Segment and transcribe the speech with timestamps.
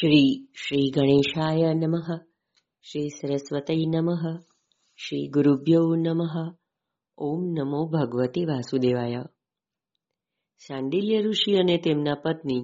[0.00, 2.08] શ્રી શ્રી ગણેશાય નમઃ
[2.82, 4.40] શ્રી સરસ્વતય નમઃ
[5.06, 6.54] શ્રી ગુરુભ્યો નમઃ
[7.18, 9.24] ઓમ નમો ભગવતી વાસુદેવાય
[10.66, 12.62] શાંડિલ્ય ઋષિ અને તેમના પત્ની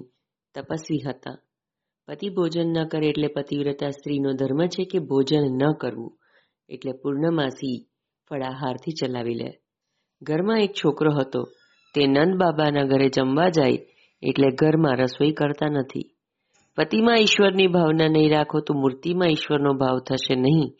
[0.55, 1.37] તપસ્વી હતા.
[2.07, 6.17] પતિ ભોજન ન કરે એટલે પતિવ્રતા સ્ત્રીનો ધર્મ છે કે ભોજન ન કરવું,
[6.69, 7.89] એટલે પૂર્ણમાસી
[8.29, 9.59] ફળાહારથી ચલાવી લે.
[10.21, 11.43] ઘરમાં એક છોકરો હતો,
[11.93, 13.77] તે નંદ બાબાના ઘરે જમવા જાય,
[14.21, 16.16] એટલે ઘરમાં રસોઈ કરતા નથી.
[16.77, 20.73] પતિમાં ઈશ્વરની ભાવના નહીં રાખો તો મૂર્તિમાં ઈશ્વરનો ભાવ થશે નહીં.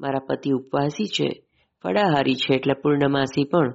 [0.00, 1.46] મારા પતિ ઉપવાસી છે,
[1.82, 3.74] ફળાહારી છે એટલે પૂર્ણમાસી પણ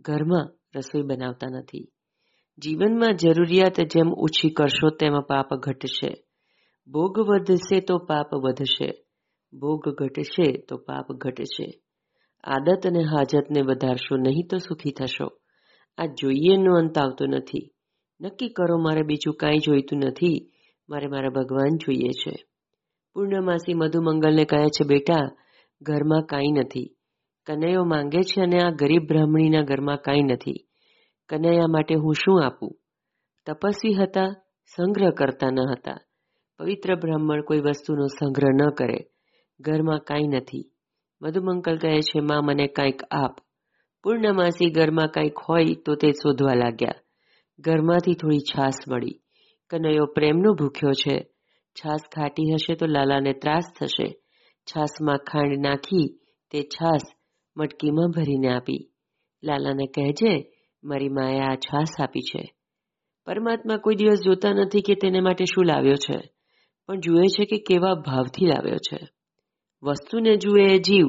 [0.00, 1.88] ઘરમાં રસોઈ બનાવતા નથી.
[2.58, 6.24] જીવનમાં જરૂરિયાત જેમ ઓછી કરશો તેમાં પાપ ઘટશે.
[6.88, 9.04] ભોગ વધશે તો પાપ વધશે.
[9.52, 11.82] ભોગ ઘટશે તો પાપ ઘટશે.
[12.44, 15.32] આદત અને હાજતને વધારશો નહીં તો સુખી થશો.
[15.98, 17.70] આ જોઈએનો અંત આવતો નથી.
[18.20, 20.52] નક્કી કરો, મારે બીજું કાંઈ જોઈતું નથી.
[20.88, 22.46] મારે મારા ભગવાન જોઈએ છે.
[23.14, 25.36] પૂર્ણમાસી મધુમંગલને કહે છે, બેટા,
[25.82, 26.96] ઘરમાં કાંઈ નથી.
[27.46, 30.68] કનૈયો માંગે છે અને આ ગરીબ બ્રાહ્મણીના ઘરમાં કાંઈ નથી.
[31.28, 32.76] કનૈયા માટે હું શું આપું?
[33.46, 34.26] તપસ્વી હતા,
[34.76, 35.98] સંગ્રહ કરતા ન હતા.
[36.58, 39.06] પવિત્ર બ્રાહ્મણ કોઈ વસ્તુનો સંગ્રહ ન કરે.
[39.60, 40.72] ઘરમાં કાંઈ નથી.
[41.22, 43.36] મધુમંગલ કહે છે, માં, મને કાંઈક આપ.
[44.02, 46.94] પૂર્ણમાસી ઘરમાં કાંઈક હોય તો તે શોધવા લાગ્યા.
[47.58, 49.22] ઘરમાંથી થોડી છાસ મળી.
[49.70, 51.16] કનૈયો પ્રેમનો ભૂખ્યો છે.
[51.76, 54.08] છાસ ખાટી હશે તો લાલાને ત્રાસ થશે.
[54.68, 56.18] છાસમાં ખાંડ નાખી
[56.50, 57.02] તે છાસ
[57.56, 58.90] મટકીમાં ભરીને આપી.
[59.42, 60.32] લાલાને કહેજે,
[60.84, 62.54] મારી માએ આ છાસ આપી છે.
[63.24, 66.18] પરમાત્મા કોઈ દિવસ જોતા નથી કે તેને માટે શું લાવ્યો છે,
[66.86, 68.98] પણ જુએ છે કે કેવા ભાવથી લાવ્યો છે.
[69.82, 71.06] વસ્તુને જુએ એ જીવ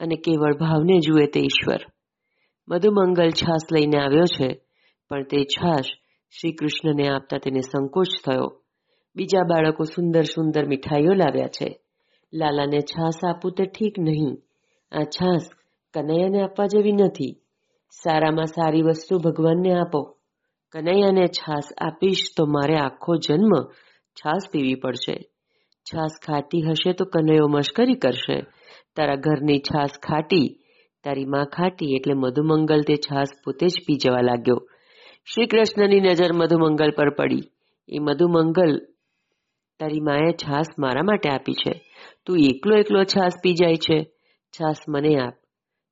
[0.00, 1.80] અને કેવળ ભાવને જુએ તે ઈશ્વર.
[2.68, 4.48] મધુમંગલ છાસ લઈને આવ્યો છે,
[5.08, 5.90] પણ તે છાશ
[6.40, 8.60] શ્રી કૃષ્ણને આપતા તેને સંકોચ થયો.
[9.16, 11.80] બીજા બાળકો સુંદર સુંદર મીઠાઈઓ લાવ્યા છે.
[12.34, 14.36] લાલાને છાસ આપવું તે ઠીક નહીં.
[14.92, 15.48] આ છાસ
[15.94, 17.36] કનૈયાને આપવા જેવી નથી.
[17.90, 20.16] સારામાં સારી વસ્તુ ભગવાનને આપો.
[20.72, 23.62] કનૈયાને છાસ આપીશ તો મારે આખો જન્મ
[24.12, 25.16] છાસ પીવી પડશે.
[25.82, 28.40] છાસ ખાટી હશે તો કનૈયો મશ્કરી કરશે.
[28.96, 30.58] તારા ઘરની છાસ ખાટી,
[31.04, 34.68] તારી માં ખાટી એટલે મધુમંગલ તે છાસ પોતે જ પી જવા લાગ્યો.
[35.26, 37.42] શ્રી કૃષ્ણની નજર મધુમંગલ પર પડી.
[37.88, 38.78] એ મધુમંગલ,
[39.80, 41.92] તારી માએ છાસ મારા માટે આપી છે.
[42.26, 44.04] તું એકલો એકલો છાસ પી જાય છે.
[44.50, 45.34] છાસ મને આપ.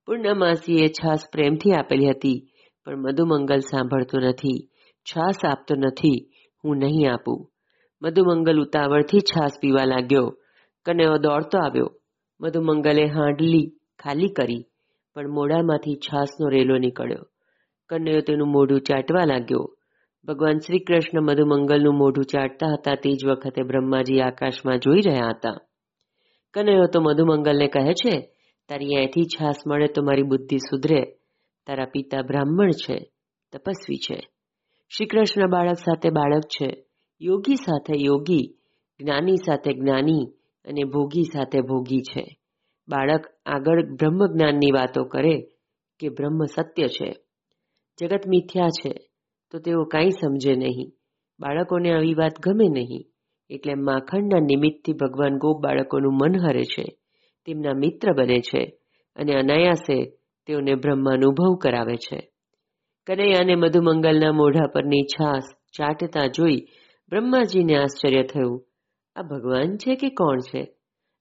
[0.06, 2.50] પૂર્ણમાસીએ છાસ પ્રેમથી આપેલી હતી,
[2.84, 4.70] પણ મધુમંગલ સાંભળતો નથી.
[5.02, 6.30] છાસ આપતો નથી.
[6.64, 7.50] હું નહીં આપું.
[8.02, 10.26] મધુમંગલ ઉતાવળથી છાસ પીવા લાગ્યો.
[10.86, 11.94] કનૈયો દોડતો આવ્યો.
[12.40, 13.66] મધુમંગલે હાંડલી
[13.98, 14.64] ખાલી કરી,
[15.14, 17.29] પણ મોઢામાંથી છાસનો રેલો નીકળ્યો.
[17.90, 19.76] કનૈયો તેનું મોઢું ચાટવા લાગ્યો.
[20.24, 25.60] ભગવાન શ્રી કૃષ્ણ મધુમંગલનું મોઢું ચાટતા હતા તે જ વખતે બ્રહ્માજી આકાશમાં જોઈ રહ્યા હતા.
[26.54, 28.30] કનૈયો તો મધુમંગલને કહે છે,
[28.68, 31.04] તારી અહીંથી છાસ મળે તો મારી બુદ્ધિ સુધરે.
[31.66, 33.10] તારા પિતા બ્રાહ્મણ છે,
[33.52, 34.28] તપસ્વી છે.
[34.96, 36.84] શ્રી કૃષ્ણ બાળક સાથે બાળક છે,
[37.20, 38.58] યોગી સાથે યોગી,
[39.00, 40.26] જ્ઞાની સાથે જ્ઞાની
[40.64, 42.38] અને ભોગી સાથે ભોગી છે.
[42.88, 45.40] બાળક આગળ બ્રહ્મ જ્ઞાનની વાતો કરે
[45.98, 47.16] કે બ્રહ્મ સત્ય છે.
[48.00, 48.92] જગત મિથ્યા છે,
[49.50, 50.92] તો તેઓ કાંઈ સમજે નહીં.
[51.40, 53.06] બાળકોને આવી વાત ગમે નહીં.
[53.50, 56.84] એટલે માખણના નિમિત્તથી ભગવાન ગોપ બાળકોનું મન હરે છે,
[57.44, 58.62] તેમના મિત્ર બને છે
[59.16, 60.16] અને અનાયાસે
[60.46, 62.30] તેઓને બ્રહ્માનુભવ કરાવે છે.
[63.06, 65.42] કનૈયાને મધુમંગલના મોઢા પરની છાસ
[65.78, 66.66] ચાટતા જોઈ
[67.08, 68.66] બ્રહ્માજીને આશ્ચર્ય થયું,
[69.16, 70.62] આ ભગવાન છે કે કોણ છે?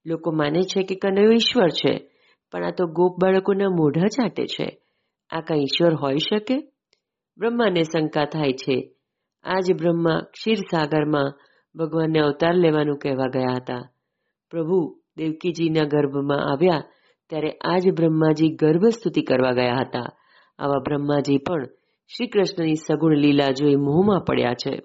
[0.06, 1.94] લોકો માને છે કે કનૈયો ઈશ્વર છે,
[2.52, 4.78] પણ આ તો ગોપ બાળકોના મોઢા ચાટે છે.
[5.30, 6.58] આ કાંઈ ઈશ્વર હોઈ શકે?
[7.38, 8.94] બ્રહ્માને શંકા થાય છે.
[9.44, 11.34] આજ બ્રહ્મા ક્ષીરસાગરમાં
[11.76, 13.90] ભગવાનને અવતાર લેવાનું કહેવા ગયા હતા.
[14.50, 16.84] પ્રભુ દેવકીજીના ગર્ભમાં આવ્યા
[17.30, 20.06] ત્યારે આજ બ્રહ્માજી ગર્ભસ્તુતિ કરવા ગયા હતા.
[20.60, 21.66] આવા બ્રહ્માજી પણ
[22.18, 24.82] શ્રી કૃષ્ણની સગુણ લીલા જોઈ મોહમાં પડ્યા છે.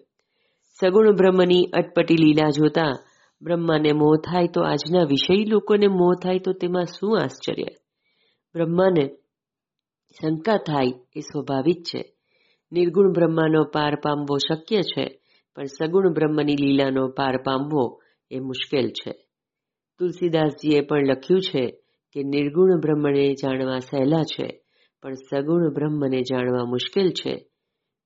[0.81, 2.93] સગુણ બ્રહ્મની અટપટી લીલા જોતા
[3.43, 7.65] બ્રહ્માને મોહ થાય તો આજના વિષયી લોકોને મોહ થાય તો તેમાં શું આશ્ચર્ય?
[8.55, 9.11] બ્રહ્માને
[10.21, 12.15] શંકા થાય એ સ્વાભાવિક છે.
[12.73, 15.21] નિર્ગુણ બ્રહ્માનો પાર પામવો શક્ય છે,
[15.55, 18.01] પણ સગુણ બ્રહ્મની લીલાનો પાર પામવો
[18.31, 19.13] એ મુશ્કેલ છે.
[19.99, 21.71] તુલસીદાસજીએ પણ લખ્યું છે
[22.13, 24.65] કે નિર્ગુણ બ્રહ્મને જાણવા સહેલા છે,
[25.03, 27.47] પણ સગુણ બ્રહ્મને જાણવા મુશ્કેલ છે.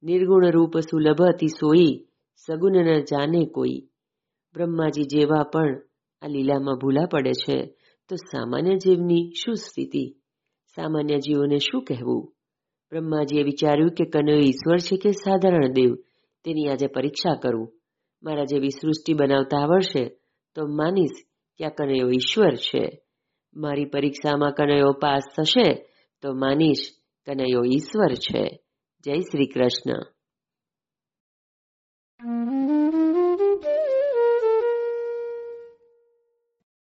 [0.02, 2.06] નિર્ગુણ રૂપ સુલભ અતિ સોઈ
[2.36, 3.88] સગુણ ન જાને કોઈ.
[4.54, 5.80] બ્રહ્માજી જેવા પણ
[6.22, 7.66] આ લીલામાં ભૂલા પડે છે,
[8.08, 10.14] તો સામાન્ય જીવની શું સ્થિતિ?
[10.76, 12.34] સામાન્ય જીવોને શું કહેવું?
[12.90, 15.94] બ્રહ્માજીએ વિચાર્યું કે કનૈયો ઈશ્વર છે કે સાધારણ દેવ,
[16.44, 17.72] તેની આજે પરીક્ષા કરું.
[18.22, 20.08] મારા જેવી સૃષ્ટિ બનાવતા આવડશે
[20.54, 21.24] તો માનીશ
[21.58, 23.02] કે આ કનૈયો ઈશ્વર છે.
[23.56, 25.86] મારી પરીક્ષામાં કનૈયો પાસ થશે
[26.22, 26.92] તો માનીશ
[27.26, 28.60] કનૈયો ઈશ્વર છે.
[29.04, 30.17] જય શ્રી કૃષ્ણ.